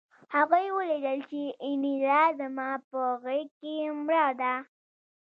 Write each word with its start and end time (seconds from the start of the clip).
هغوی 0.35 0.65
ولیدل 0.77 1.19
چې 1.29 1.41
انیلا 1.67 2.21
زما 2.39 2.69
په 2.89 2.99
غېږ 3.23 3.49
کې 3.59 3.73
مړه 4.05 4.27
ده 4.39 4.55